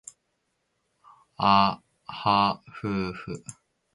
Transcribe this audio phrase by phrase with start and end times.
[1.37, 3.43] あはふうふ